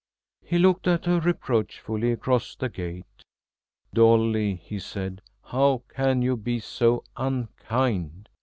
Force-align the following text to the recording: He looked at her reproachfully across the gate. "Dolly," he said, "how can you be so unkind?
He 0.43 0.57
looked 0.57 0.87
at 0.87 1.05
her 1.05 1.19
reproachfully 1.19 2.11
across 2.11 2.55
the 2.55 2.69
gate. 2.69 3.23
"Dolly," 3.93 4.55
he 4.55 4.79
said, 4.79 5.21
"how 5.43 5.83
can 5.89 6.23
you 6.23 6.35
be 6.35 6.57
so 6.59 7.03
unkind? 7.17 8.27